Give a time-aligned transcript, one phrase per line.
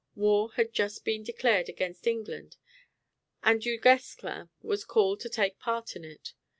[0.15, 2.57] War had just been declared against England,
[3.43, 6.33] and Du Guesclin was called to take part in it.